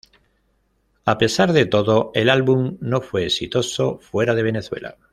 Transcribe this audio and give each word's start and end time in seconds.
A 1.05 1.19
pesar 1.19 1.53
de 1.53 1.67
todo, 1.67 2.09
el 2.15 2.31
álbum 2.31 2.75
no 2.81 3.01
fue 3.01 3.25
exitoso 3.27 3.99
fuera 3.99 4.33
de 4.33 4.41
Venezuela. 4.41 4.97